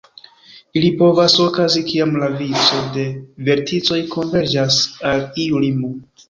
[0.79, 3.05] Ili povas okazi, kiam la vico de
[3.51, 4.81] verticoj konverĝas
[5.13, 5.95] al iu limo.